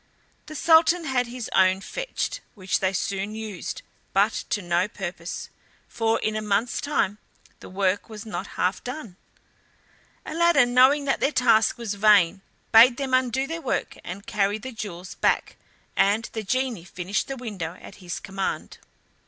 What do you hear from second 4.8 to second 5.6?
purpose,